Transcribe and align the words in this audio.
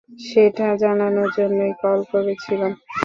সেটা 0.25 0.67
জানানোর 0.81 1.29
জন্যই 1.37 1.73
কল 1.81 1.99
করেছিলাম। 2.11 2.71